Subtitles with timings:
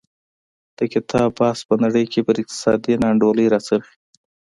[0.77, 3.95] د کتاب بحث په نړۍ کې پر اقتصادي نا انډولۍ راڅرخي.